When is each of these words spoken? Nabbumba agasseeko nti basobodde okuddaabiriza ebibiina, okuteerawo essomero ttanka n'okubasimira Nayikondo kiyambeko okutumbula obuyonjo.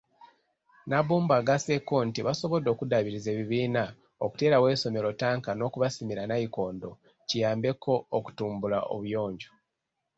Nabbumba 0.89 1.33
agasseeko 1.39 1.95
nti 2.07 2.19
basobodde 2.27 2.67
okuddaabiriza 2.71 3.29
ebibiina, 3.31 3.83
okuteerawo 4.25 4.65
essomero 4.75 5.07
ttanka 5.13 5.49
n'okubasimira 5.53 6.21
Nayikondo 6.29 6.89
kiyambeko 7.27 7.93
okutumbula 8.17 8.77
obuyonjo. 8.95 9.49